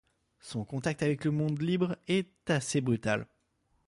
[0.39, 3.27] Son contact avec le monde libre est assez brutal.